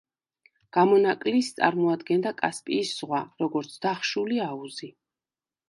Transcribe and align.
გამონაკლისს 0.77 1.57
წარმოადგენდა 1.59 2.33
კასპიის 2.41 2.95
ზღვა, 3.03 3.21
როგორც 3.45 3.79
დახშული 3.87 4.43
აუზი. 4.51 4.93